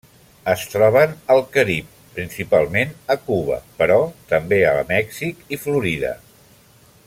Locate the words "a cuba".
3.17-3.61